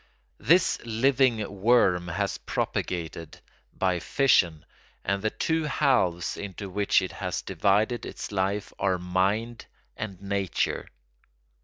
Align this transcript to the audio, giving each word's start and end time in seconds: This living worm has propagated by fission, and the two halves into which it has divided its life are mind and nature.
This 0.39 0.79
living 0.83 1.61
worm 1.61 2.07
has 2.07 2.39
propagated 2.39 3.39
by 3.71 3.99
fission, 3.99 4.65
and 5.05 5.21
the 5.21 5.29
two 5.29 5.65
halves 5.65 6.37
into 6.37 6.71
which 6.71 7.03
it 7.03 7.11
has 7.11 7.43
divided 7.43 8.03
its 8.03 8.31
life 8.31 8.73
are 8.79 8.97
mind 8.97 9.67
and 9.95 10.19
nature. 10.19 10.87